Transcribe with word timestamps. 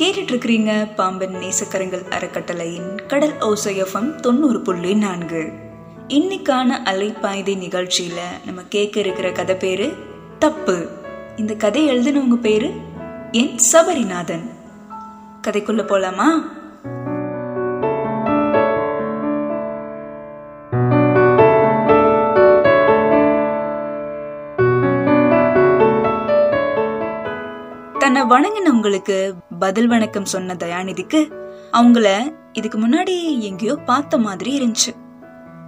கேட்டுட்ருக்கிறீங்க 0.00 0.94
பாம்பன் 0.94 1.34
நேசக்கரங்கள் 1.34 2.08
அறக்கட்டளையின் 2.08 3.06
கடல் 3.06 3.32
ஓசையஃபம் 3.40 4.20
தொண்ணூறு 4.20 4.60
புள்ளி 4.60 4.94
நான்கு. 4.94 5.52
இன்னைக்கான 6.08 6.80
அலைப்பாய்தி 6.84 7.56
நிகழ்ச்சியில் 7.56 8.18
நம்ம 8.44 8.62
கேட்க 8.68 9.00
இருக்கிற 9.00 9.32
கதை 9.32 9.54
பேரு 9.54 9.92
தப்பு. 10.38 10.88
இந்த 11.36 11.54
கதை 11.54 11.88
எழுதினவங்க 11.90 12.34
பேரு 12.34 12.72
என் 13.32 13.58
சபரிநாதன். 13.72 14.50
கதைக்குள்ள 15.42 15.82
போலாமா? 15.82 16.57
தன்னை 28.08 28.22
வணங்கினவங்களுக்கு 28.22 29.32
பதில் 29.58 29.86
வணக்கம் 29.86 30.24
சொன்ன 30.24 30.54
தயாநிதிக்கு 30.54 31.32
அவங்கள 31.72 32.34
இதுக்கு 32.52 32.88
முன்னாடி 32.88 33.38
எங்கேயோ 33.38 33.74
பார்த்த 33.74 34.18
மாதிரி 34.18 34.60
இருந்துச்சு. 34.60 34.92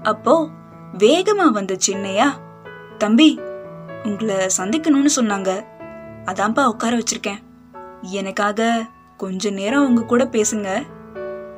அப்போ 0.02 0.48
வேகமா 0.98 1.50
வந்த 1.50 1.76
சின்னையா 1.86 2.32
தம்பி 2.98 3.40
உங்களை 4.04 4.36
சந்திக்கணும்னு 4.56 5.08
சொன்னாங்க. 5.16 5.64
அதான்ப்பா 6.24 6.66
உட்கார 6.66 6.96
வச்சிருக்கேன். 6.96 7.38
எனக்காக 8.00 8.86
கொஞ்ச 9.16 9.50
நேரம் 9.50 9.86
உங்க 9.86 10.04
கூட 10.04 10.24
பேசுங்க 10.24 10.82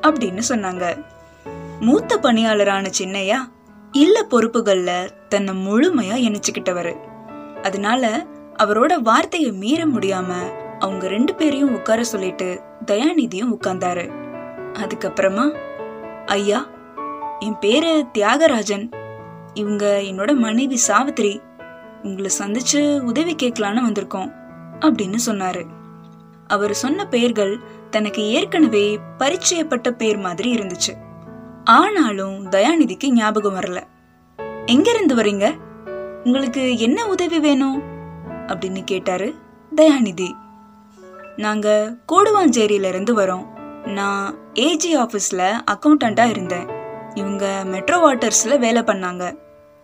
அப்படின்னு 0.01 0.41
சொன்னாங்க. 0.49 1.05
மூத்த 1.79 2.17
பணியாளரான 2.17 2.91
சின்னையா 2.99 3.37
இல்ல 3.91 4.25
பொறுப்புகள்ல 4.29 5.09
தன்னை 5.29 5.67
முழுமையா 5.67 6.15
இணைச்சுக்கிட்டவர். 6.27 6.95
அதனால 7.63 8.25
அவரோட 8.63 8.95
வார்த்தையை 8.95 9.51
மீற 9.51 9.85
முடியாம 9.85 10.61
அவங்க 10.83 11.07
ரெண்டு 11.07 11.35
பேரையும் 11.35 11.73
உட்கார 11.73 12.03
சொல்லிட்டு 12.03 12.61
தயாநிதியும் 12.85 13.57
உட்கார்ந்தாரு. 13.59 14.11
அதுக்கப்புறமா 14.73 15.57
ஐயா 16.25 16.67
என் 17.39 17.59
பேரு 17.59 18.05
தியாகராஜன். 18.17 18.89
இவங்க 19.53 19.99
என்னோட 20.01 20.35
மனைவி 20.35 20.77
சாவித்திரி 20.77 21.41
உங்களை 22.03 22.31
சந்திச்சு 22.39 23.01
உதவி 23.01 23.35
கேட்கலான்னு 23.35 23.81
வந்திருக்கோம் 23.89 24.33
அப்படின்னு 24.79 25.17
சொன்னாரு. 25.25 25.65
அவர் 26.47 26.73
சொன்ன 26.73 27.05
பெயர்கள் 27.05 27.59
தனக்கு 27.89 28.27
ஏற்கனவே 28.27 28.99
பரிச்சயப்பட்ட 29.17 29.91
பேர் 29.91 30.17
மாதிரி 30.17 30.55
இருந்துச்சு. 30.55 30.93
ஆனாலும் 31.63 32.49
தயாநிதிக்கு 32.49 33.09
ஞாபகம் 33.09 33.55
வரல. 33.55 33.83
எங்க 34.65 34.91
இருந்து 34.91 35.15
வரீங்க 35.15 35.57
உங்களுக்கு 36.23 36.77
என்ன 36.77 37.07
உதவி 37.07 37.39
வேணும்? 37.39 37.81
அப்படின்னு 38.47 38.83
கேட்டாரு 38.83 39.35
தயாநிதி. 39.75 40.41
நாங்கள் 41.37 41.97
கூடுவாஞ்சேரியிலேருந்து 42.11 43.13
வரோம். 43.15 43.45
நான் 43.87 44.35
ஏஜி 44.53 44.95
ஆஃபீஸில் 44.95 45.53
அக்கௌண்டண்ட்டாக 45.71 46.29
இருந்தேன். 46.29 46.67
இவங்க 47.13 47.61
மெட்ரோ 47.65 47.97
வாட்டர்ஸில் 47.97 48.59
வேலை 48.59 48.81
பண்ணாங்க. 48.81 49.37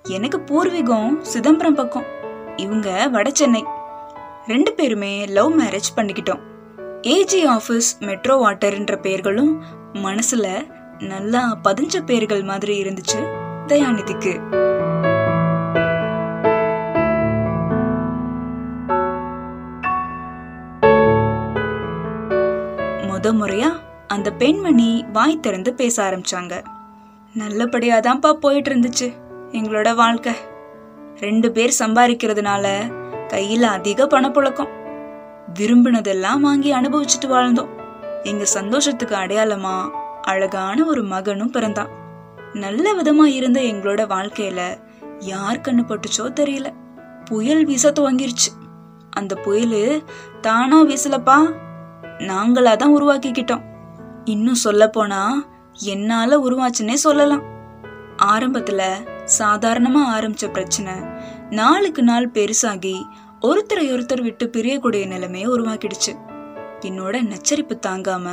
எனக்கு 0.04 0.38
பூர்வீகம் 0.38 1.22
சிதம்பரம் 1.22 1.76
பக்கம். 1.76 2.06
இவங்க 2.56 3.08
வட 3.08 3.30
சென்னை. 3.34 3.64
ரெண்டு 4.48 4.74
பேருமே 4.74 5.26
லவ் 5.26 5.62
மேரேஜ் 5.62 5.98
பண்ணிக்கிட்டோம். 5.98 6.40
ஏஜி 7.02 7.58
ஆஃபீஸ் 7.58 7.90
மெட்ரோ 8.00 8.46
வாட்டர்ன்ற 8.46 8.96
பெயர்களும் 8.96 9.64
மனசில் 9.94 10.68
நல்லா 11.00 11.58
பதிஞ்ச 11.64 12.06
பெயர்கள் 12.06 12.44
மாதிரி 12.44 12.84
இருந்துச்சு 12.84 13.38
தயாநிதிக்கு. 13.68 14.58
முத 23.10 23.28
முறையா 23.32 23.72
அந்த 24.08 24.32
பெண்மணி 24.32 25.06
வாய் 25.14 25.40
திறந்து 25.40 25.74
பேச 25.74 26.04
ஆரம்பிச்சாங்க. 26.04 26.64
நல்லபடியாக 27.34 28.10
தான்ப்பா 28.10 28.34
போயிட்டு 28.34 28.76
இருந்துச்சு 28.76 29.14
எங்களோட 29.52 29.96
வாழ்க்கை. 29.96 30.34
ரெண்டு 31.20 31.52
பேர் 31.52 31.76
சம்பாதிக்கிறதுனால 31.80 32.94
கையில 33.28 33.62
அதிக 33.62 34.06
பணப்புழக்கம். 34.06 34.70
விரும்பினதெல்லாம் 35.60 36.40
வாங்கி 36.40 36.74
அனுபவிச்சுட்டு 36.74 37.26
வாழ்ந்தோம். 37.26 37.70
எங்க 38.24 38.46
சந்தோஷத்துக்கு 38.46 39.16
அடையாளமா 39.16 39.90
அழகான 40.22 40.86
ஒரு 40.86 41.04
மகனும் 41.04 41.52
பிறந்தான். 41.52 41.90
நல்ல 42.54 42.94
விதமா 42.94 43.26
இருந்த 43.26 43.62
எங்களோட 43.62 44.02
வாழ்க்கையில 44.10 44.62
யார் 45.20 45.60
கண்ணு 45.60 45.86
பட்டுச்சோ 45.88 46.24
தெரியல. 46.24 46.74
புயல் 47.26 47.66
வீச 47.66 47.92
துவங்கிருச்சு. 47.92 48.52
அந்த 49.10 49.38
புயலு 49.46 50.04
தானா 50.42 50.84
வீசலப்பா. 50.84 51.38
நாங்களா 52.20 52.76
தான் 52.76 52.96
உருவாக்கிக்கிட்டோம். 52.96 53.64
இன்னும் 54.26 54.64
சொல்ல 54.66 54.88
போனா 54.88 55.48
என்னால 55.74 56.38
உருவாச்சுன்னே 56.38 56.94
சொல்லலாம். 56.94 57.44
ஆரம்பத்துல 58.24 58.82
சாதாரணமா 59.40 60.02
ஆரம்பிச்ச 60.16 60.52
பிரச்சனை 60.52 60.94
நாளுக்கு 61.50 62.04
நாள் 62.04 62.32
பெருசாகி 62.32 63.02
ஒருத்தரை 63.42 63.86
ஒருத்தர் 63.94 64.22
விட்டு 64.22 64.46
பிரியக்கூடிய 64.46 65.08
நிலைமையை 65.08 65.50
உருவாக்கிடுச்சு. 65.50 66.14
என்னோட 66.80 67.22
நச்சரிப்பு 67.22 67.80
தாங்காம 67.88 68.28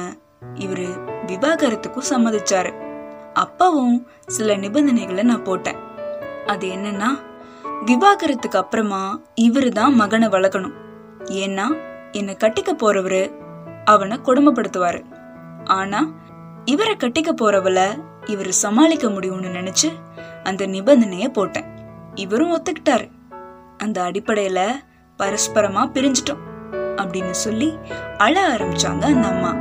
இவரு 0.55 0.89
விவாகரத்துக்கும் 1.27 2.11
சம்மதிச்சாரு. 2.11 2.73
அப்பவும் 3.41 4.07
சில 4.27 4.57
நிபந்தனைகளை 4.57 5.23
நான் 5.23 5.43
போட்டேன். 5.43 5.77
அது 6.47 6.69
என்னன்னா 6.69 7.09
விவாகரத்துக்கு 7.87 8.57
அப்புறமா 8.57 9.21
இவரு 9.41 9.69
தான் 9.69 9.95
மகனை 9.95 10.29
வளர்க்கணும். 10.29 10.77
ஏன்னா 11.25 11.77
என்னை 12.13 12.37
கட்டிக்க 12.41 12.73
போறவரு 12.73 13.45
அவனை 13.87 14.17
கொடுமைப்படுத்துவாரு. 14.17 15.03
ஆனா 15.65 16.01
இவரை 16.65 16.97
கட்டிக்க 16.97 17.35
போறவள 17.41 17.81
இவர் 18.27 18.53
சமாளிக்க 18.53 19.09
முடியும்னு 19.09 19.53
நினைச்சு 19.59 19.91
அந்த 20.43 20.67
நிபந்தனைய 20.67 21.29
போட்டேன். 21.29 21.65
இவரும் 22.15 22.57
ஒத்துக்கிட்டாரு. 22.57 23.11
அந்த 23.79 24.03
அடிப்படையில 24.03 24.61
பரஸ்பரமா 25.19 25.85
பிரிஞ்சிட்டோம் 25.95 26.43
அப்படின்னு 26.73 27.35
சொல்லி 27.45 27.79
அழ 28.19 28.35
ஆரம்பிச்சாங்க 28.49 29.03
அந்த 29.03 29.29
அம்மா. 29.29 29.55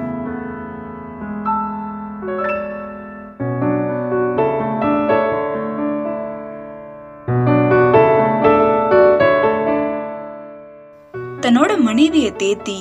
தன்னோட 11.41 11.77
மனைவியை 11.77 12.31
தேத்தி 12.31 12.77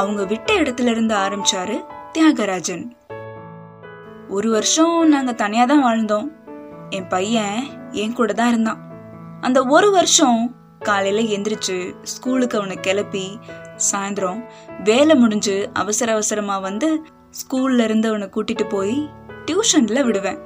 அவங்க 0.00 0.24
விட்ட 0.24 0.54
இடத்துல 0.54 0.90
இருந்து 0.90 1.14
ஆரம்பிச்சாரு 1.16 1.76
தியாகராஜன். 2.12 2.84
ஒரு 4.28 4.50
வருஷம் 4.50 5.08
நாங்க 5.08 5.32
தனியா 5.32 5.64
தான் 5.64 5.84
வாழ்ந்தோம். 5.84 6.28
என் 6.90 7.06
பையன் 7.06 7.58
என் 7.90 8.12
கூட 8.12 8.32
தான் 8.32 8.48
இருந்தான். 8.48 8.80
அந்த 9.40 9.64
ஒரு 9.64 9.90
வருஷம் 9.90 10.40
காலையில 10.78 11.22
எந்திரிச்சு 11.36 11.76
ஸ்கூலுக்கு 12.02 12.58
அவனை 12.58 12.76
கிளப்பி 12.80 13.38
சாயந்தரம் 13.90 14.40
வேலை 14.84 15.16
முடிஞ்சு 15.16 15.56
அவசர 15.72 16.12
அவசரமா 16.12 16.58
வந்து 16.58 16.88
ஸ்கூல்ல 17.40 17.84
இருந்து 17.84 18.08
அவனை 18.08 18.28
கூட்டிட்டு 18.34 18.66
போய் 18.68 18.96
டியூஷன்ல 19.46 20.04
விடுவேன். 20.04 20.40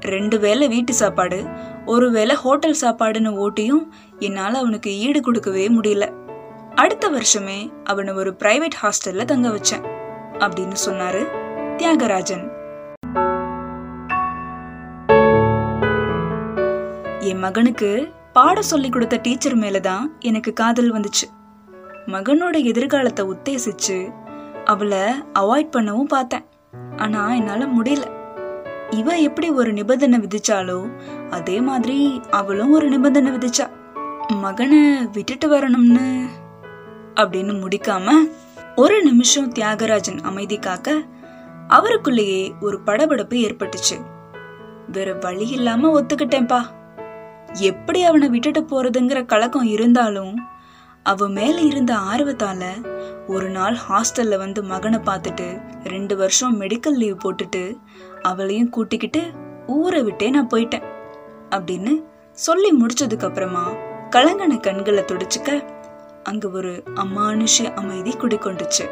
ரெண்டு 0.00 0.38
வேளை 0.38 0.68
வீட்டு 0.68 0.94
சாப்பாடு 0.94 1.38
ஒரு 1.86 2.10
வேளை 2.10 2.34
ஹோட்டல் 2.36 2.80
சாப்பாடுன்னு 2.80 3.32
ஓட்டியும் 3.46 3.84
என்னால 4.18 4.58
அவனுக்கு 4.58 4.90
ஈடு 4.98 5.20
கொடுக்கவே 5.20 5.68
முடியல. 5.68 6.06
அடுத்த 6.78 7.10
வருஷமே 7.10 7.72
அவனை 7.84 8.14
ஒரு 8.14 8.36
பிரைவேட் 8.38 8.76
ஹாஸ்டல்ல 8.82 9.24
தங்க 9.24 9.48
வச்சேன். 9.48 9.84
அப்படின்னு 10.38 10.76
சொன்னாரு 10.86 11.26
தியாகராஜன். 11.76 12.44
என் 17.20 17.38
மகனுக்கு 17.38 18.08
பாட 18.32 18.62
சொல்லி 18.62 18.88
கொடுத்த 18.88 19.18
டீச்சர் 19.22 19.56
மேலதான் 19.56 20.00
எனக்கு 20.20 20.52
காதல் 20.52 20.92
வந்துச்சு. 20.92 21.26
மகனோட 22.06 22.64
எதிர்காலத்தை 22.64 23.26
உத்தேசிச்சு 23.26 24.12
அவளை 24.64 25.02
அவாய்ட் 25.34 25.74
பண்ணவும் 25.76 26.02
பார்த்தேன். 26.02 26.44
ஆனா 26.96 27.34
என்னால 27.34 27.66
முடியல. 27.66 28.04
இவ 28.90 29.14
எப்படி 29.14 29.50
ஒரு 29.50 29.72
நிபந்தனை 29.72 30.18
விதிச்சாலோ 30.18 30.90
அதே 31.30 31.60
மாதிரி 31.60 32.20
அவளும் 32.30 32.72
ஒரு 32.72 32.88
நிபந்தனை 32.88 33.32
விதிச்சா. 33.32 33.68
மகனை 34.28 35.06
விட்டுட்டு 35.12 35.46
வரணும்னு 35.48 36.28
அப்படின்னு 37.18 37.62
முடிக்காம 37.62 38.12
ஒரு 38.76 39.02
நிமிஷம் 39.02 39.52
தியாகராஜன் 39.52 40.20
அமைதி 40.22 40.58
காக்க 40.58 41.02
அவருக்குள்ளேயே 41.68 42.54
ஒரு 42.60 42.80
படபடப்பு 42.86 43.38
ஏற்பட்டுச்சு. 43.46 43.96
வேற 44.92 45.12
வழி 45.12 45.48
இல்லாம 45.48 46.00
ஒத்துக்கிட்டேன்பா 46.00 46.60
எப்படி 47.52 48.04
அவனை 48.04 48.28
விட்டுட்டு 48.28 48.60
போறதுங்கிற 48.60 49.26
கலக்கம் 49.26 49.62
இருந்தாலும் 49.62 50.48
அவ 51.02 51.28
மேல 51.28 51.60
இருந்த 51.60 51.94
ஆர்வத்தால 51.94 52.86
ஒரு 53.28 53.48
நாள் 53.48 53.76
ஹாஸ்டல்ல 53.88 54.36
வந்து 54.36 54.62
மகனை 54.62 54.98
பார்த்துட்டு 54.98 55.62
ரெண்டு 55.84 56.16
வருஷம் 56.16 56.60
மெடிக்கல் 56.60 56.96
லீவ் 56.96 57.16
போட்டுட்டு 57.16 57.80
அவளையும் 58.22 58.70
கூட்டிக்கிட்டு 58.70 59.22
ஊரை 59.66 60.02
விட்டே 60.02 60.30
நான் 60.30 60.48
போயிட்டேன் 60.54 60.82
அப்படின்னு 61.50 62.04
சொல்லி 62.32 62.70
முடிச்சதுக்கு 62.70 63.24
அப்புறமா 63.24 63.72
கலங்கன 64.10 64.60
கண்களை 64.60 65.04
துடைச்சுக்க 65.06 65.76
அங்கே 66.28 66.48
ஒரு 66.48 66.82
அமானுஷ 66.94 67.74
அமைதி 67.74 68.10
குடிக்கொண்டுச்சு 68.10 68.86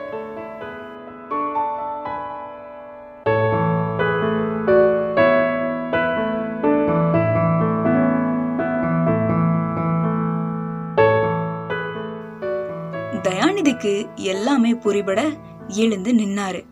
தயாநிதிக்கு 13.23 14.15
எல்லாமே 14.15 14.73
புரிபட 14.73 15.21
எழுந்து 15.69 16.12
நின்னாரு. 16.12 16.65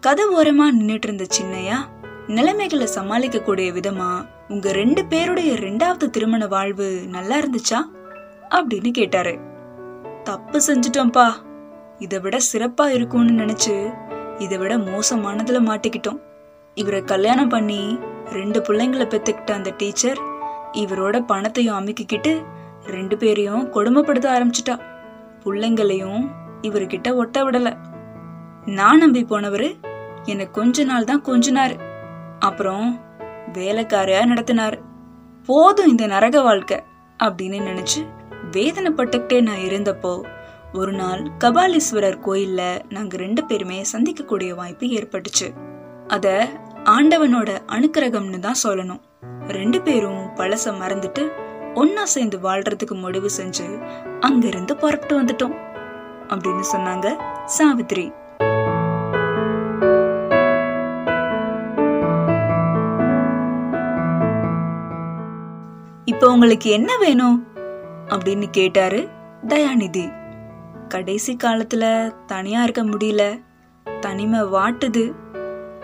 கதை 0.00 0.24
ஓரமா 0.36 0.64
நின்னுட்டு 0.80 1.02
இருந்த 1.02 1.26
சின்னையா 1.38 1.76
நிலைமைகளை 2.26 2.86
சமாளிக்க 2.86 3.38
கூடிய 3.40 3.72
விதமா 3.72 4.28
உங்க 4.48 4.72
ரெண்டு 4.72 5.04
பேருடைய 5.04 5.54
ரெண்டாவது 5.54 6.10
திருமண 6.10 6.46
வாழ்வு 6.46 7.04
நல்லா 7.08 7.36
இருந்துச்சா? 7.36 7.80
அப்படின்னு 8.50 8.90
கேட்டாரு. 8.90 9.52
தப்பு 10.24 10.60
செஞ்சிட்டோம்ப்பா. 10.66 11.26
இதை 11.98 12.18
விட 12.18 12.38
சிறப்பா 12.52 12.86
இருக்கும்னு 12.86 13.42
நினைச்சு 13.42 13.74
இதை 14.38 14.58
விட 14.58 14.76
மோசமானதுல 14.76 15.58
மாட்டிக்கிட்டோம். 15.68 16.20
இவரை 16.74 17.02
கல்யாணம் 17.02 17.48
பண்ணி 17.48 17.98
ரெண்டு 18.30 18.60
பிள்ளைங்களை 18.60 19.06
பெத்துக்கிட்ட 19.06 19.50
அந்த 19.50 19.72
டீச்சர் 19.76 20.18
இவரோட 20.72 21.20
பணத்தையும் 21.20 21.78
அமுக்கிக்கிட்டு 21.78 22.44
ரெண்டு 22.86 23.16
பேரையும் 23.16 23.70
கொடுமைப்படுத்த 23.70 24.26
ஆரம்பிச்சிட்டா. 24.30 24.80
பிள்ளைங்களையும் 25.42 26.30
இவர்கிட்ட 26.62 27.14
ஒட்ட 27.14 27.50
விடல. 27.50 27.76
நான் 28.64 28.98
நம்பி 28.98 29.24
போனவரு 29.24 29.74
என்னை 30.24 30.50
கொஞ்ச 30.50 30.84
நாள் 30.84 31.04
தான் 31.04 31.24
கொஞ்சினாரு. 31.24 31.76
அப்புறம் 32.38 33.00
வேலைக்காரையா 33.52 34.22
நடத்தினாரு. 34.24 34.80
போதும் 35.46 35.88
இந்த 35.88 36.06
நரக 36.06 36.42
வாழ்க்கை 36.42 36.82
அப்படின்னு 37.22 37.68
நினைச்சு 37.70 38.00
வேதனைப்பட்டுக்கிட்டே 38.54 39.42
நான் 39.42 39.64
இருந்தப்போ 39.68 40.22
ஒரு 40.72 40.92
நாள் 40.92 41.20
கபாலீஸ்வரர் 41.38 42.18
கோயில்ல 42.26 42.80
நாங்க 42.88 43.16
ரெண்டு 43.16 43.44
பேருமே 43.44 43.82
சந்திக்கக்கூடிய 43.92 44.54
வாய்ப்பு 44.54 44.86
ஏற்பட்டுச்சு. 44.86 45.48
அத 46.06 46.48
ஆண்டவனோட 46.84 47.50
அனுக்கிரகம்னு 47.66 48.38
தான் 48.38 48.62
சொல்லணும். 48.64 49.00
ரெண்டு 49.48 49.80
பேரும் 49.80 50.22
பழச 50.36 50.64
மறந்துட்டு 50.64 51.30
ஒன்னா 51.74 52.02
சேர்ந்து 52.02 52.38
வாழ்றதுக்கு 52.38 52.94
முடிவு 52.94 53.30
செஞ்சு 53.40 53.66
அங்கிருந்து 54.20 54.76
புறப்பட்டு 54.76 55.22
வந்துட்டோம். 55.22 55.56
அப்படின்னு 56.28 56.64
சொன்னாங்க 56.72 57.16
சாவித்ரி. 57.58 58.06
இப்போ 66.04 66.32
உங்களுக்கு 66.32 66.70
என்ன 66.70 66.98
வேணும்? 66.98 67.52
அப்படின்னு 68.08 68.50
கேட்டாரு 68.50 69.08
தயாநிதி. 69.48 70.12
கடைசி 70.88 71.36
காலத்துல 71.44 72.12
தனியா 72.26 72.62
இருக்க 72.62 72.82
முடியல. 72.82 73.42
தனிமை 74.00 74.40
வாட்டுது. 74.40 75.12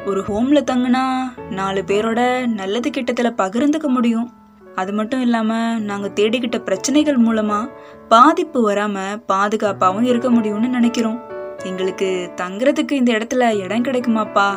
ஒரு 0.06 0.20
ஹோம்ல 0.20 0.62
தங்கினா 0.70 1.22
நாலு 1.50 1.84
பேரோட 1.86 2.46
நல்லது 2.46 2.90
கிட்டத்தில் 2.90 3.34
பகிர்ந்துக்க 3.38 3.86
முடியும். 3.86 4.32
அது 4.74 4.92
மட்டும் 4.92 5.20
இல்லாம 5.20 5.78
நாங்க 5.78 6.08
தேடிக்கிட்ட 6.08 6.58
பிரச்சனைகள் 6.58 7.20
மூலமா 7.20 7.68
பாதிப்பு 8.08 8.70
வராம 8.70 9.22
பாதுகாப்பாகவும் 9.28 10.02
இருக்க 10.02 10.30
முடியும்னு 10.30 10.68
நினைக்கிறோம். 10.68 11.20
எங்களுக்கு 11.64 12.32
தங்குறதுக்கு 12.36 12.92
இந்த 12.92 13.12
இடத்துல 13.12 13.56
இடம் 13.56 13.82
கிடைக்குமாப்பா? 13.82 14.50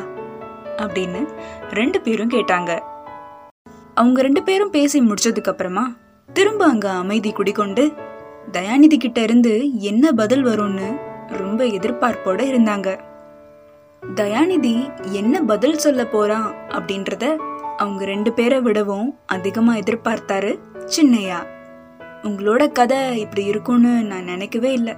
அப்படின்னு 0.78 1.30
ரெண்டு 1.72 2.02
பேரும் 2.02 2.30
கேட்டாங்க. 2.30 2.82
அவங்க 3.94 4.22
ரெண்டு 4.22 4.44
பேரும் 4.44 4.70
பேசி 4.70 5.02
முடிச்சதுக்கு 5.02 5.50
அப்புறமா 5.50 5.94
திரும்ப 6.30 6.66
அங்க 6.66 6.88
அமைதி 6.90 7.32
குடிக்கொண்டு 7.32 7.84
தயாநிதி 8.52 8.98
கிட்ட 8.98 9.20
இருந்து 9.22 9.80
என்ன 9.80 10.12
பதில் 10.12 10.46
வரும்னு 10.46 10.88
ரொம்ப 11.28 11.64
எதிர்பார்ப்போட 11.64 12.42
இருந்தாங்க. 12.52 12.88
தயாநிதி 14.16 14.74
என்ன 15.12 15.42
பதில் 15.42 15.78
சொல்ல 15.78 16.06
போறான் 16.06 16.48
அப்படின்றத 16.70 17.36
அவங்க 17.78 18.06
ரெண்டு 18.06 18.34
பேரை 18.34 18.62
விடவும் 18.62 19.20
அதிகமா 19.26 19.76
எதிர்பார்த்தாரு 19.76 20.52
சின்னையா. 20.98 21.40
உங்களோட 22.24 22.72
கதை 22.72 23.20
இப்படி 23.20 23.46
இருக்கும்னு 23.46 23.94
நான் 24.04 24.24
நினைக்கவே 24.24 24.74
இல்லை. 24.74 24.96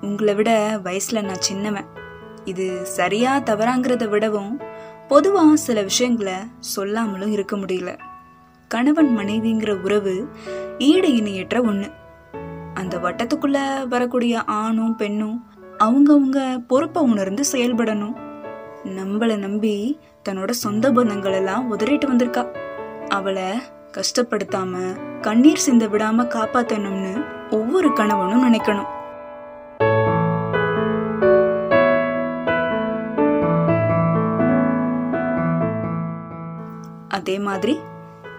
உங்களை 0.00 0.34
விட 0.34 0.52
வயசுல 0.84 1.24
நான் 1.24 1.44
சின்னவன். 1.50 1.90
இது 2.44 2.86
சரியா 2.86 3.38
தவறாங்கிறத 3.40 4.08
விடவும் 4.08 4.54
பொதுவா 5.08 5.44
சில 5.54 5.82
விஷயங்களை 5.82 6.38
சொல்லாமலும் 6.76 7.32
இருக்க 7.32 7.56
முடியல. 7.56 7.92
கணவன் 8.74 9.18
மனைவிங்கிற 9.18 9.70
உறவு 9.80 10.12
ஈடு 10.78 11.08
இணையற்ற 11.16 11.60
ஒண்ணு. 11.60 11.88
அந்த 12.74 12.98
வட்டத்துக்குள்ள 12.98 13.58
வரக்கூடிய 13.88 14.44
ஆணும் 14.44 14.96
பெண்ணும் 14.96 15.44
அவங்கவுங்க 15.78 16.38
பொறுப்பை 16.66 17.02
உணர்ந்து 17.02 17.42
செயல்படணும். 17.52 18.14
நம்மளை 18.84 19.36
நம்பி 19.36 19.74
தன்னோட 20.28 20.50
சொந்த 20.50 20.92
பந்தங்கள் 20.92 21.34
எல்லாம் 21.34 21.76
உதறிட்டு 21.76 22.08
வந்திருக்கா. 22.12 22.44
அவளை 23.08 23.48
கஷ்டப்படுத்தாம 23.92 24.72
கண்ணீர் 25.20 25.64
சிந்த 25.66 25.86
விடாம 25.86 26.26
காப்பாத்தணும்னு 26.26 27.14
ஒவ்வொரு 27.50 27.92
கணவனும் 27.92 28.44
நினைக்கணும். 28.48 28.90
அதே 37.08 37.38
மாதிரி 37.38 37.74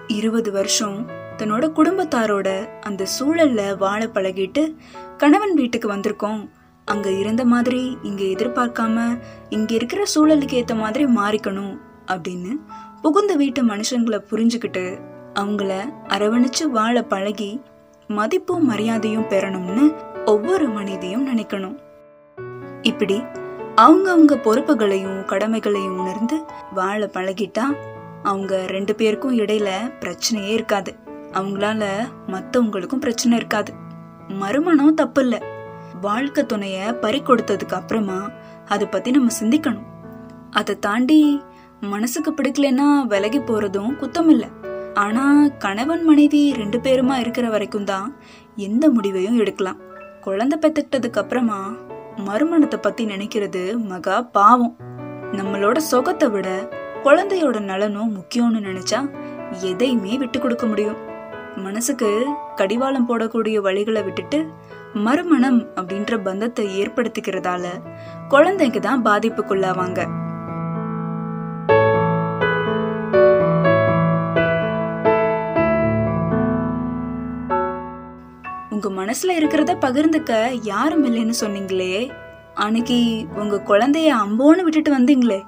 இருபது 0.08 0.52
வருஷம் 0.52 1.08
தன்னோட 1.38 1.72
குடும்பத்தாரோட 1.76 2.80
அந்த 2.82 3.06
சூழல்ல 3.20 3.78
வாழ 3.78 4.06
பழகிட்டு 4.06 4.76
கணவன் 5.18 5.54
வீட்டுக்கு 5.54 5.92
வந்திருக்கோம். 5.92 6.50
அங்க 6.86 7.12
இருந்த 7.12 7.46
மாதிரி 7.46 7.98
இங்க 8.04 8.24
எதிர்பார்க்காம 8.24 9.20
இங்க 9.50 9.74
இருக்கிற 9.74 10.04
சூழலுக்கு 10.16 10.64
ஏத்த 10.64 10.76
மாதிரி 10.76 11.06
மாறிக்கணும் 11.06 11.78
அப்படின்னு 12.08 12.60
புகுந்த 13.02 13.36
வீட்டு 13.36 13.64
மனுஷங்களை 13.64 14.20
புரிஞ்சுக்கிட்டு 14.32 15.00
அவங்கள 15.34 15.80
அரவணைச்சு 16.08 16.64
வாழ 16.64 17.04
பழகி 17.04 17.62
மதிப்பும் 18.08 18.66
மரியாதையும் 18.66 19.24
பெறணும்னு 19.24 19.96
ஒவ்வொரு 20.26 20.68
மனிதையும் 20.68 21.28
நினைக்கணும். 21.28 21.78
இப்படி 22.82 23.24
அவங்க 23.76 24.12
அவங்க 24.12 24.36
பொறுப்புகளையும் 24.36 25.26
கடமைகளையும் 25.26 25.98
உணர்ந்து 26.00 26.44
வாழ 26.74 27.10
பழகிட்டா 27.14 27.64
அவங்க 28.24 28.54
ரெண்டு 28.66 28.96
பேருக்கும் 28.96 29.38
இடையில 29.38 29.70
பிரச்சனையே 30.00 30.52
இருக்காது. 30.58 30.92
அவங்களால 31.38 31.84
மற்றவங்களுக்கும் 32.28 33.04
பிரச்சனை 33.06 33.38
இருக்காது. 33.38 33.72
மறுமணம் 34.42 35.00
தப்பு 35.02 35.22
இல்லை 35.22 35.40
வாழ்க்கை 36.02 36.44
துணைய 36.46 36.78
பறி 36.94 37.20
கொடுத்ததுக்கு 37.22 37.76
அப்புறமா 37.80 38.20
அதை 38.66 38.88
பத்தி 38.88 39.12
நம்ம 39.12 39.32
சிந்திக்கணும். 39.40 39.88
அதை 40.52 40.80
தாண்டி 40.80 41.42
மனசுக்கு 41.80 42.32
பிடிக்கலன்னா 42.32 42.88
விலகி 43.14 43.40
போறதும் 43.40 43.96
குத்தம் 44.02 44.30
இல்லை 44.30 44.50
ஆனா 44.94 45.24
கணவன் 45.64 46.04
மனைவி 46.04 46.42
ரெண்டு 46.54 46.78
பேருமா 46.78 47.16
இருக்கிற 47.20 47.50
வரைக்கும் 47.50 47.90
தான் 47.92 48.08
எந்த 48.56 48.90
முடிவையும் 48.90 49.38
எடுக்கலாம். 49.38 49.80
குழந்தை 50.22 50.58
பெத்துக்கிட்டதுக்கு 50.60 51.22
அப்புறமா 51.22 51.60
மறுமணத்தை 52.28 52.80
பத்தி 52.80 53.06
நினைக்கிறது 53.06 53.64
மகா 53.92 54.22
பாவம். 54.22 54.76
நம்மளோட 55.32 55.78
சுகத்தை 55.78 56.30
விட 56.30 56.50
குழந்தையோட 57.06 57.58
நலனும் 57.70 58.12
முக்கியம்னு 58.18 58.60
நினைச்சா 58.68 59.00
எதையுமே 59.70 60.18
விட்டு 60.18 60.38
கொடுக்க 60.40 60.66
முடியும். 60.66 61.00
மனசுக்கு 61.66 62.10
கடிவாளம் 62.56 63.08
போடக்கூடிய 63.10 63.58
வழிகளை 63.66 64.02
விட்டுட்டு 64.04 64.40
மறுமணம் 65.06 65.60
அப்படின்ற 65.76 66.18
பந்தத்தை 66.28 66.66
ஏற்படுத்திக்கிறதால 66.82 67.66
குழந்தைக்கு 68.34 68.80
தான் 68.80 69.06
பாதிப்புக்குள்ளாவாங்க. 69.06 70.02
உங்க 78.76 78.90
மனசுல 79.02 79.36
இருக்கிறத 79.40 79.74
பகிர்ந்துக்க 79.86 80.34
யாரும் 80.74 81.06
இல்லைன்னு 81.10 81.36
சொன்னீங்களே 81.44 81.96
அன்னைக்கு 82.66 83.00
உங்க 83.42 83.62
குழந்தைய 83.70 84.10
அம்போன்னு 84.24 84.66
விட்டுட்டு 84.68 84.92
வந்தீங்களே. 84.98 85.40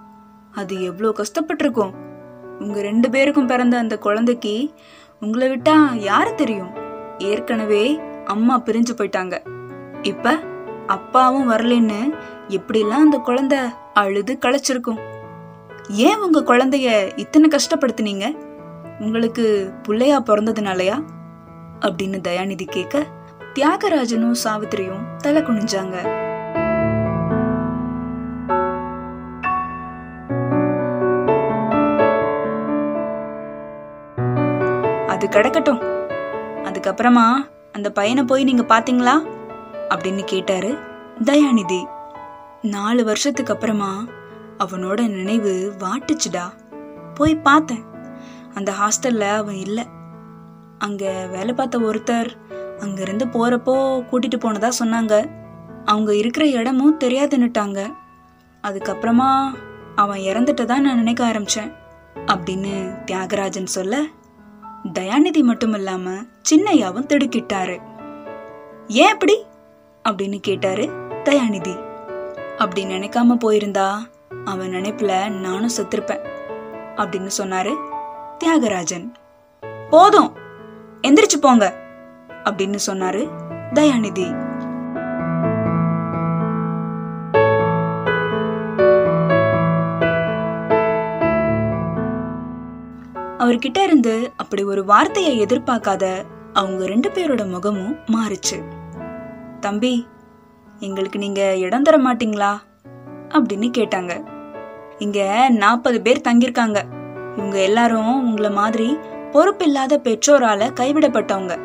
அது 0.56 0.84
எவ்வளோ 0.84 1.12
கஷ்டப்பட்டிருக்கும். 1.12 1.94
உங்க 2.60 2.82
ரெண்டு 2.82 3.10
பேருக்கும் 3.10 3.48
பிறந்த 3.48 3.78
அந்த 3.78 3.98
குழந்தைக்கு 3.98 4.74
உங்களை 5.20 5.50
விட்டா 5.50 5.94
யாரு 5.94 6.36
தெரியும்? 6.36 6.72
ஏற்கனவே 7.18 8.00
அம்மா 8.26 8.62
பிரிஞ்சு 8.66 8.94
போயிட்டாங்க. 8.98 9.46
இப்ப 10.02 10.40
அப்பாவும் 10.88 11.50
வரலன்னு 11.52 12.14
எப்படிலாம் 12.48 13.04
அந்த 13.06 13.18
குழந்தை 13.18 13.58
அழுது 13.94 14.38
களைச்சிருக்கும்? 14.46 15.00
ஏன் 15.90 16.18
உங்க 16.18 16.42
குழந்தைய 16.42 17.12
இத்தனை 17.16 17.50
கஷ்டப்படுத்தினீங்க? 17.50 18.36
உங்களுக்கு 19.00 19.72
பிள்ளையா 19.84 20.22
பிறந்ததுனாலயா? 20.22 21.04
அப்படின்னு 21.80 22.20
தயாநிதி 22.28 22.68
கேட்க 22.68 23.06
தியாகராஜனும் 23.54 24.36
சாவித்திரியும் 24.44 25.16
தலை 25.18 25.42
குனிஞ்சாங்க. 25.42 26.25
அது 35.26 35.40
கிடக்கட்டும். 35.40 35.82
அதுக்கப்புறமா 36.64 37.32
அந்த 37.72 37.92
பையனை 37.92 38.24
போய் 38.24 38.44
நீங்க 38.44 38.64
பாத்தீங்களா? 38.64 39.26
அப்படின்னு 39.90 40.24
கேட்டாரு 40.24 40.78
தயாநிதி. 41.24 41.86
நாலு 42.62 43.04
வருஷத்துக்கு 43.04 43.54
அப்புறமா 43.54 44.06
அவனோட 44.58 45.08
நினைவு 45.08 45.74
வாட்டுச்சுடா. 45.80 46.42
போய் 47.14 47.36
பார்த்தேன். 47.36 47.84
அந்த 48.54 48.72
ஹாஸ்டல்ல 48.72 49.20
அவன் 49.20 49.56
இல்லை. 49.56 49.88
அங்க 50.78 51.28
வேலை 51.32 51.54
பார்த்த 51.54 51.78
ஒருத்தர் 51.78 52.30
அங்கிருந்து 52.80 53.26
போறப்போ 53.26 54.04
கூட்டிட்டு 54.12 54.38
போனதா 54.38 54.70
சொன்னாங்க. 54.80 55.30
அவங்க 55.86 56.16
இருக்கிற 56.16 56.46
இடமும் 56.46 57.00
தெரியாதுன்னுட்டாங்க. 57.00 57.94
அதுக்கப்புறமா 58.64 59.54
அவன் 59.96 60.20
இறந்துட்டதா 60.20 60.80
நான் 60.80 60.96
நினைக்க 60.96 61.26
ஆரம்பிச்சேன். 61.26 61.74
அப்படின்னு 62.26 62.98
தியாகராஜன் 63.06 63.66
சொல்ல 63.66 64.04
தயாநிதி 64.94 65.42
மட்டும் 65.42 65.74
இல்லாம 65.74 66.12
சின்னையாவும் 66.52 67.06
திடுக்கிட்டாரு. 67.06 67.80
ஏன் 68.88 69.12
அப்படி? 69.12 69.46
அப்படின்னு 70.10 70.40
கேட்டாரு 70.40 70.84
தயாநிதி. 71.24 71.84
அப்படி 72.58 72.86
நினைக்காம 72.86 73.38
போயிருந்தா 73.46 73.96
அவன் 74.46 74.70
நினைப்புல 74.70 75.30
நானும் 75.30 75.76
செத்திருப்பேன் 75.78 76.26
அப்படின்னு 76.96 77.30
சொன்னாரு 77.38 77.76
தியாகராஜன். 78.44 79.12
போதும் 79.90 80.36
எந்திரிச்சு 81.08 81.38
போங்க 81.42 81.82
அப்படின்னு 82.44 82.78
சொன்னாரு 82.88 83.30
தயாநிதி. 83.74 84.45
அவர்கிட்ட 93.46 93.84
இருந்து 93.84 94.32
அப்படி 94.36 94.64
ஒரு 94.64 94.86
வார்த்தையை 94.86 95.46
எதிர்பார்க்காத 95.46 96.24
அவங்க 96.54 96.86
ரெண்டு 96.86 97.10
பேரோட 97.10 97.50
முகமும் 97.50 97.98
மாறுச்சு. 98.08 98.64
தம்பி 99.60 100.08
எங்களுக்கு 100.80 101.20
நீங்க 101.20 101.58
இடம் 101.58 101.82
தர 101.82 101.98
மாட்டீங்களா? 101.98 102.58
அப்படின்னு 103.30 103.72
கேட்டாங்க. 103.78 104.26
இங்க 104.98 105.50
நாற்பது 105.50 106.02
பேர் 106.02 106.22
தங்கியிருக்காங்க. 106.22 106.84
இவங்க 107.38 107.62
எல்லாரும் 107.62 108.26
உங்களை 108.26 108.50
மாதிரி 108.50 108.98
பொறுப்பில்லாத 109.32 109.98
பெற்றோரால 109.98 110.74
கைவிடப்பட்டவங்க. 110.80 111.60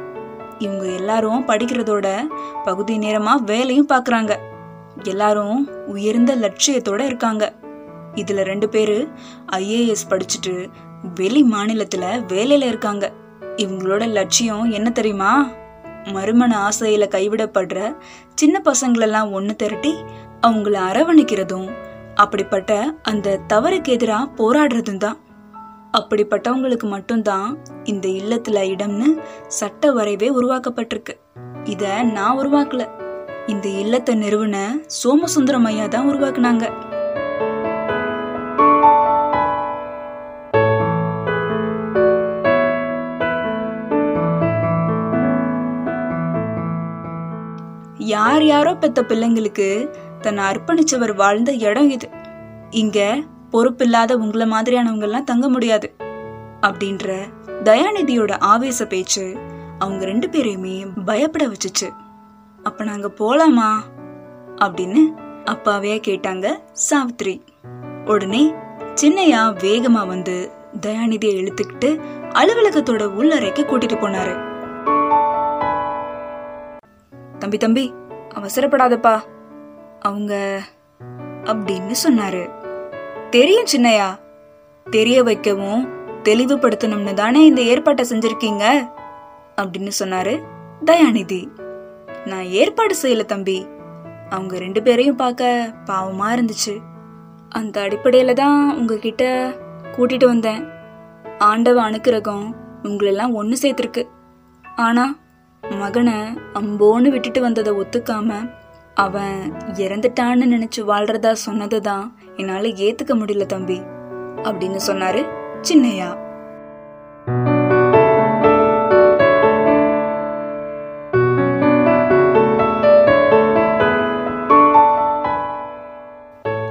இவங்க 0.58 0.84
எல்லாரும் 0.84 1.48
படிக்கிறதோட 1.48 2.26
பகுதி 2.64 2.98
நேரமா 2.98 3.34
வேலையும் 3.42 3.88
பார்க்குறாங்க 3.88 4.36
எல்லாரும் 5.02 5.86
உயர்ந்த 5.86 6.36
லட்சியத்தோட 6.36 7.00
இருக்காங்க. 7.00 7.52
இதுல 8.14 8.42
ரெண்டு 8.42 8.68
பேரு 8.68 9.08
ஐஏஎஸ் 9.52 10.08
படிச்சுட்டு 10.08 10.68
வெளி 11.14 11.46
மாநிலத்துல 11.50 12.04
வேலையில 12.28 12.66
இருக்காங்க. 12.66 13.12
இவங்களோட 13.56 14.08
லட்சியம் 14.08 14.70
என்ன 14.70 14.90
தெரியுமா? 14.90 15.48
மறுமண 16.04 16.68
ஆசையில 16.68 17.06
கைவிடப்படுற 17.08 17.96
சின்ன 18.34 18.62
பசங்களெல்லாம் 18.64 19.32
ஒன்று 19.32 19.56
திரட்டி 19.56 19.94
அவங்கள 20.46 20.76
அரவணைக்கிறதும் 20.90 21.68
அப்படிப்பட்ட 22.14 22.94
அந்த 23.02 23.40
தவறுக்கு 23.48 23.88
எதிராக 23.88 24.30
போராடுறதும் 24.36 24.96
தான் 24.96 25.18
அப்படிப்பட்டவங்களுக்கு 25.98 26.82
மட்டும்தான் 26.82 27.58
இந்த 27.84 28.08
இல்லத்துல 28.08 28.58
இடம்னு 28.74 29.22
சட்ட 29.46 29.92
வரைவே 29.94 30.28
உருவாக்கப்பட்டிருக்கு. 30.40 31.14
இத 31.64 32.02
நான் 32.02 32.38
உருவாக்கல. 32.38 32.88
இந்த 33.46 33.68
இல்லத்தை 33.68 34.14
நிறுவன 34.14 34.76
சோமசுந்தரம் 35.04 35.64
ஐயா 35.64 35.86
தான் 35.86 36.08
உருவாக்குனாங்க. 36.08 36.88
யார் 48.10 48.44
யாரோ 48.44 48.74
பெத்த 48.74 49.02
பிள்ளைங்களுக்கு 49.02 49.68
தன்னை 50.20 50.44
அர்ப்பணிச்சவர் 50.44 51.14
வாழ்ந்த 51.14 51.52
இடம் 51.52 51.90
இது. 51.90 52.08
இங்க 52.70 52.98
பொறுப்பில்லாத 53.50 54.16
உங்களை 54.16 54.46
மாதிரியானவங்க 54.50 55.00
எல்லாம் 55.00 55.24
தங்க 55.24 55.48
முடியாது 55.48 55.88
அப்படின்ற 56.60 57.16
தயாநிதியோட 57.64 58.32
ஆவேச 58.40 58.86
பேச்சு 58.86 59.24
அவங்க 59.78 60.04
ரெண்டு 60.04 60.26
பேரையுமே 60.28 60.76
பயப்பட 61.04 61.44
வச்சுச்சு. 61.46 61.88
அப்ப 62.62 62.84
நாங்க 62.84 63.10
போலாமா? 63.18 63.70
அப்படின்னு 64.56 65.02
அப்பாவே 65.44 66.00
கேட்டாங்க 66.06 66.46
சாவித்ரி. 66.90 67.40
உடனே 68.04 68.54
சின்னையா 69.02 69.42
வேகமா 69.64 70.06
வந்து 70.06 70.50
தயாநிதியை 70.86 71.34
இழுத்துக்கிட்டு 71.40 71.90
அலுவலகத்தோட 72.34 73.02
உள்ளறைக்கு 73.20 73.62
கூட்டிட்டு 73.64 73.96
போனாரு. 74.02 74.36
தம்பி 77.38 77.58
தம்பி 77.58 77.84
அவசரப்படாதப்பா. 78.34 79.20
அவங்க 80.00 80.60
அப்படின்னு 81.44 81.94
சொன்னாரு. 82.04 82.50
தெரியும் 83.30 83.66
சின்னையா. 83.76 84.18
தெரிய 84.90 85.22
வைக்கவும் 85.22 85.88
தெளிவுபடுத்தணும்னு 86.22 87.14
தானே 87.14 87.44
இந்த 87.44 87.60
ஏற்பாட்டை 87.60 88.04
செஞ்சிருக்கீங்க? 88.10 88.88
அப்படின்னு 89.56 89.90
சொன்னாரு 89.98 90.42
தயாநிதி. 90.84 91.46
நான் 92.26 92.42
ஏற்பாடு 92.42 92.96
செய்யல 93.02 93.24
தம்பி. 93.24 93.66
அவங்க 94.30 94.58
ரெண்டு 94.58 94.82
பேரையும் 94.82 95.16
பார்க்க 95.16 95.72
பாவமா 95.84 96.26
இருந்துச்சு. 96.28 96.78
அந்த 97.48 97.80
அடிப்படையில 97.80 98.32
தான் 98.32 98.76
உங்ககிட்ட 98.76 99.52
கூட்டிட்டு 99.96 100.24
வந்தேன். 100.24 100.64
ஆண்டவ 101.38 101.76
அனுக்கிரகம் 101.76 102.54
உங்களெல்லாம் 102.82 103.32
ஒன்று 103.32 103.70
சேர்த்துருக்கு. 103.70 104.08
ஆனா 104.76 105.14
மகனை 105.78 106.14
அம்போன்னு 106.54 107.08
விட்டுட்டு 107.08 107.40
வந்ததை 107.40 107.72
ஒத்துக்காம 107.72 108.50
அவன் 108.94 109.52
இறந்துட்டான்னு 109.74 110.44
நினைச்சு 110.44 110.80
வாழ்றதா 110.80 111.32
சொன்னதுதான் 111.32 112.16
என்னால 112.36 112.68
ஏத்துக்க 112.68 113.14
முடியல 113.14 113.46
தம்பி 113.46 113.80
அப்படின்னு 114.36 114.78
சொன்னாரு 114.86 115.26
சின்னையா. 115.68 116.28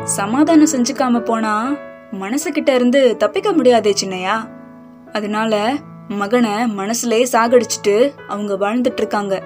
சமாதானம் 0.03 0.67
செஞ்சுக்காம 0.73 1.19
போனா 1.19 1.71
மனசுகிட்ட 2.11 2.73
இருந்து 2.73 3.17
தப்பிக்க 3.17 3.53
முடியாதே 3.53 3.93
சின்னையா. 4.05 4.49
அதனால 5.13 5.73
மகனை 6.09 6.49
மனசுலயே 6.49 7.25
சாகடிச்சிட்டு 7.31 8.11
அவங்க 8.27 8.57
வாழ்ந்துட்டு 8.57 8.97
இருக்காங்க 8.97 9.43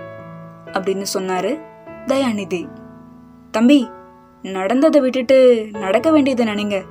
அப்படின்னு 0.72 1.06
சொன்னாரு 1.14 1.62
தயாநிதி. 2.06 2.68
தம்பி 3.52 3.90
நடந்ததை 4.42 5.02
விட்டுட்டு 5.02 5.68
நடக்க 5.72 6.12
வேண்டியதை 6.12 6.46
நினைங்க. 6.46 6.82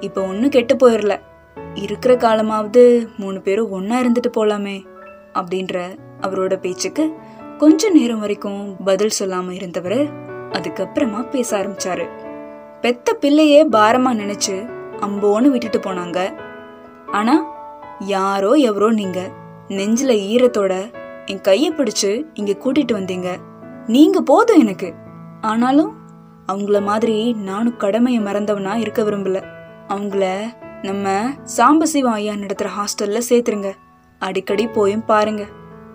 இப்ப 0.00 0.22
ஒன்னும் 0.22 0.50
கெட்டு 0.50 0.76
போயிடல 0.76 1.20
இருக்கிற 1.74 2.14
காலமாவது 2.14 3.08
மூணு 3.16 3.40
பேரும் 3.40 3.72
ஒன்னா 3.72 3.94
இருந்துட்டு 3.94 4.30
போலாமே 4.36 4.84
அப்படின்ற 5.34 5.98
அவரோட 6.20 6.56
பேச்சுக்கு 6.56 7.14
கொஞ்ச 7.58 7.90
நேரம் 7.90 8.20
வரைக்கும் 8.20 8.76
பதில் 8.84 9.10
சொல்லாம 9.20 9.50
இருந்தவர் 9.50 10.08
அதுக்கப்புறமா 10.52 11.28
பேச 11.28 11.58
ஆரம்பிச்சாரு. 11.58 12.08
பெத்த 12.80 13.12
பிள்ளையே 13.12 13.68
பாரமா 13.68 14.14
நினைச்சு 14.14 14.70
அம்போன்னு 15.00 15.50
விட்டுட்டு 15.50 15.78
போனாங்க. 15.78 16.32
ஆனா 17.12 17.59
யாரோ 18.00 18.50
எவரோ 18.50 18.90
நீங்க. 18.90 19.30
நெஞ்சில 19.68 20.08
ஈரத்தோட 20.08 20.94
என் 21.26 21.40
கைய 21.40 21.76
பிடிச்சு 21.76 22.26
இங்க 22.34 22.52
கூட்டிட்டு 22.52 22.92
வந்தீங்க. 22.92 23.36
நீங்க 23.86 24.20
போதும் 24.20 24.58
எனக்கு. 24.58 24.94
ஆனாலும் 25.40 25.96
அவங்கள 26.52 26.82
மாதிரி 26.82 27.32
நானும் 27.32 27.76
கடமையை 27.76 28.22
மறந்தவனா 28.22 28.74
இருக்க 28.74 29.02
விரும்பல. 29.02 29.44
அவங்கள 29.88 30.40
நம்ம 30.82 31.30
சாம்பசிவம் 31.56 32.12
ஐயா 32.12 32.32
நடத்துற 32.32 32.68
ஹாஸ்டல்ல 32.78 33.20
சேர்த்துருங்க. 33.28 33.72
அடிக்கடி 34.18 34.66
போயும் 34.66 35.04
பாருங்க. 35.04 35.44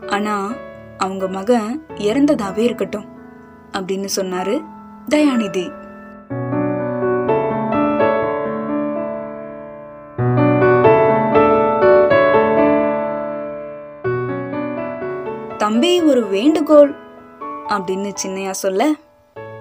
ஆனா 0.07 0.53
அவங்க 0.97 1.27
மகன் 1.27 1.85
இறந்ததாவே 1.95 2.57
இருக்கட்டும். 2.57 3.05
அப்படின்னு 3.71 4.07
சொன்னாரு 4.15 4.65
தயாநிதி. 5.09 5.84
தம்பி 15.57 16.01
ஒரு 16.01 16.27
வேண்டுகோள் 16.27 16.95
அப்படின்னு 17.67 18.13
சின்னையா 18.23 18.49
சொல்ல 18.49 18.91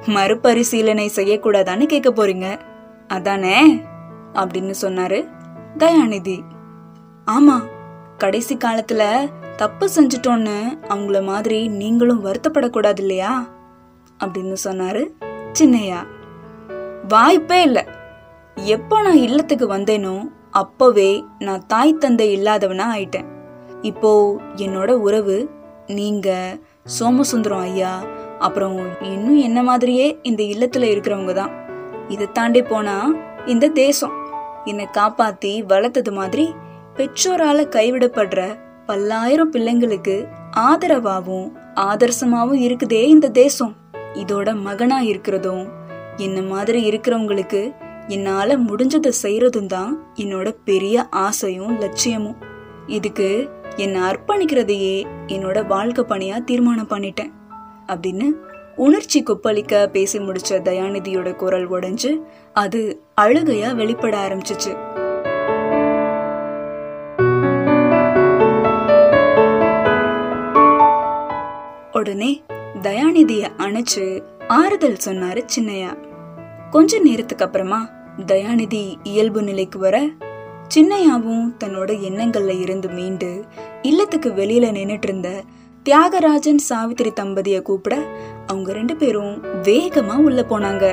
மறுபரிசீலனை 0.07 1.11
செய்யக்கூடாதான்னு 1.15 1.87
கேட்க 1.87 2.11
போறீங்க. 2.11 2.59
அதானே? 3.09 3.75
அப்படின்னு 4.33 4.75
சொன்னாரு 4.81 5.29
தயாநிதி. 5.79 6.41
ஆமா 7.27 7.61
கடைசி 8.19 8.57
காலத்துல 8.57 9.31
தப்பு 9.57 9.89
செஞ்சிட்டோன்னு 9.97 10.79
அவங்கள 10.89 11.23
மாதிரி 11.23 11.69
நீங்களும் 11.69 12.25
வருத்தப்படக்கூடாது 12.25 12.99
இல்லையா? 12.99 13.49
அப்படின்னு 14.25 14.57
சொன்னாரு 14.65 15.07
சின்னையா. 15.59 16.07
வாய்ப்பே 17.09 17.63
இல்லை. 17.63 17.85
எப்போ 18.55 19.03
நான் 19.03 19.17
இல்லத்துக்கு 19.17 19.69
வந்தேனோ 19.69 20.31
அப்பவே 20.51 21.25
நான் 21.39 21.67
தாய் 21.67 21.95
தந்தை 21.95 22.37
இல்லாதவனா 22.37 22.85
ஆயிட்டேன். 22.97 23.33
இப்போ 23.83 24.41
என்னோட 24.57 24.91
உறவு 24.91 25.54
நீங்கள் 25.89 26.59
சோமசுந்தரம் 26.99 27.61
ஐயா 27.61 28.05
அப்புறம் 28.39 28.79
இன்னும் 29.01 29.39
என்ன 29.39 29.63
மாதிரியே 29.63 30.19
இந்த 30.23 30.43
இல்லத்தில் 30.43 30.83
இருக்கிறவங்க 30.83 31.33
தான். 31.33 31.53
இதை 32.09 32.33
தாண்டி 32.33 32.63
போனால் 32.63 33.17
இந்த 33.47 33.69
தேசம் 33.69 34.15
என்னை 34.65 34.87
காப்பாற்றி 34.91 35.63
வளர்த்தது 35.63 36.13
மாதிரி 36.13 36.55
பெற்றோரால் 36.97 37.69
கைவிடப்படுற 37.69 38.57
பல்லாயிரம் 38.87 39.53
பிள்ளைங்களுக்கு 39.53 40.29
ஆதரவாகவும் 40.57 41.53
ஆதர்சமாகவும் 41.75 42.63
இருக்குதே 42.67 43.03
இந்த 43.05 43.29
தேசம். 43.29 43.77
இதோட 44.15 44.55
மகனா 44.55 45.01
இருக்கிறதும் 45.01 45.65
என்ன 46.17 46.43
மாதிரி 46.43 46.91
இருக்கிறவங்களுக்கு 46.91 47.73
என்னால் 48.09 48.63
முடிஞ்சதை 48.69 49.13
செய்கிறதும் 49.23 49.67
தான் 49.67 50.07
என்னோட 50.15 50.55
பெரிய 50.65 51.07
ஆசையும் 51.11 51.79
லட்சியமும். 51.81 52.39
இதுக்கு 52.87 53.49
என்னை 53.77 54.01
அர்ப்பணிக்கிறதையே 54.01 55.05
என்னோட 55.27 55.67
வாழ்க்கை 55.67 56.05
பணியா 56.05 56.45
தீர்மானம் 56.45 56.89
பண்ணிட்டேன். 56.89 57.31
அப்படின்னு 57.87 58.33
உணர்ச்சி 58.77 59.23
கொப்பளிக்க 59.23 59.87
பேசி 59.87 60.19
முடிச்ச 60.19 60.49
தயாநிதியோட 60.49 61.35
குரல் 61.35 61.71
உடைஞ்சு 61.71 62.23
அது 62.53 63.03
அழுகையா 63.21 63.75
வெளிப்பட 63.75 64.29
ஆரம்பிச்சிச்சு. 64.29 64.93
உடனே 71.93 72.43
தயாநிதிய 72.83 73.47
அணைச்சு 73.59 74.23
ஆறுதல் 74.49 74.97
சொன்னாரு 75.05 75.47
சின்னையா. 75.59 75.97
கொஞ்ச 76.71 76.99
நேரத்துக்கு 76.99 77.45
அப்புறமா 77.45 77.89
தயாநிதி 78.27 78.95
இயல்பு 79.03 79.43
நிலைக்கு 79.43 79.79
வர 79.79 80.09
சின்னையாவும் 80.69 81.47
தன்னோட 81.65 81.91
எண்ணங்கள்ல 82.09 82.61
இருந்து 82.61 82.89
மீண்டு 82.89 83.45
இல்லத்துக்கு 83.83 84.31
வெளியில 84.31 84.69
நின்னுட்டு 84.77 85.03
இருந்த 85.03 85.43
தியாகராஜன் 85.85 86.61
சாவித்திரி 86.69 87.11
தம்பதிய 87.11 87.63
கூப்பிட 87.63 87.97
அவங்க 88.47 88.73
ரெண்டு 88.73 88.97
பேரும் 88.97 89.35
வேகமா 89.63 90.17
உள்ள 90.17 90.41
போனாங்க. 90.43 90.85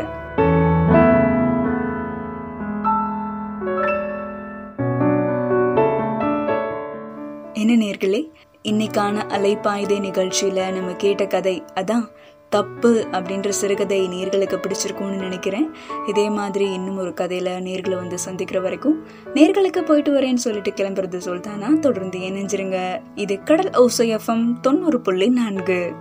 என்ன 7.54 7.74
நேர்களே 7.86 8.22
இன்னைக்கான 8.63 9.24
அலைப்பாய்தே 9.28 9.98
நிகழ்ச்சியில 10.00 10.72
நம்ம 10.72 10.94
கேட்ட 10.98 11.25
கதை 11.25 11.63
அதான் 11.75 12.06
தப்பு 12.51 13.08
அப்படின்ற 13.12 13.50
சிறுகதை 13.50 14.00
நேர்களுக்கு 14.08 14.58
பிடிச்சிருக்கும்னு 14.60 15.17
நினைக்கிறேன். 15.17 15.70
இதே 16.08 16.29
மாதிரி 16.29 16.74
இன்னும் 16.74 16.98
ஒரு 16.98 17.10
கதையில 17.10 17.50
நேர்களை 17.67 17.96
வந்து 17.96 18.20
சந்திக்கிற 18.20 18.60
வரைக்கும் 18.60 19.03
நேர்களுக்கு 19.34 19.81
போயிட்டு 19.81 20.12
வரேன்னு 20.13 20.43
சொல்லிட்டு 20.46 20.72
கிளம்புறது 20.72 21.20
சொல்தானா 21.25 21.79
தொடர்ந்து 21.79 22.20
இணைஞ்சிருங்க. 22.20 23.01
இது 23.15 23.43
கடல் 23.43 23.72
ஓசை 23.74 24.15
எஃப்எம் 24.15 24.60
தொண்ணூறு 24.60 25.01
புள்ளி 25.01 25.29
நான்கு. 25.29 25.93